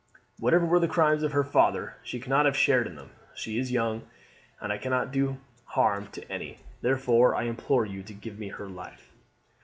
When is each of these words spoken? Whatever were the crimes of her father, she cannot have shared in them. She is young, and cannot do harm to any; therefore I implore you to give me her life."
Whatever 0.39 0.65
were 0.65 0.79
the 0.79 0.87
crimes 0.87 1.21
of 1.21 1.31
her 1.33 1.43
father, 1.43 1.97
she 2.01 2.19
cannot 2.19 2.47
have 2.47 2.57
shared 2.57 2.87
in 2.87 2.95
them. 2.95 3.11
She 3.35 3.59
is 3.59 3.71
young, 3.71 4.07
and 4.59 4.81
cannot 4.81 5.11
do 5.11 5.37
harm 5.65 6.07
to 6.13 6.27
any; 6.27 6.57
therefore 6.81 7.35
I 7.35 7.43
implore 7.43 7.85
you 7.85 8.01
to 8.01 8.13
give 8.15 8.39
me 8.39 8.47
her 8.47 8.67
life." 8.67 9.11